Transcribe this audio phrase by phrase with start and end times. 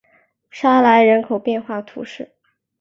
[0.49, 2.33] 沙莱人口变化图示